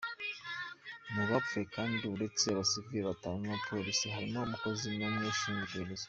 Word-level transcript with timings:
Mu 1.13 1.23
bapfuye 1.29 1.63
kandi 1.75 1.97
uretse 2.13 2.43
abasivili 2.47 3.01
batanu 3.09 3.37
n’umupolisi, 3.41 4.05
harimo 4.15 4.39
umukozi 4.41 4.81
w’urwego 4.83 5.17
rushinzwe 5.25 5.63
iperereza. 5.69 5.99